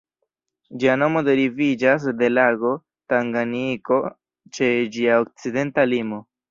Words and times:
Ĝia 0.83 0.95
nomo 1.01 1.21
deriviĝas 1.27 2.09
de 2.23 2.31
lago 2.33 2.73
Tanganjiko 3.15 4.03
ĉe 4.59 4.73
ĝia 4.99 5.23
okcidenta 5.25 5.89
limo. 5.97 6.25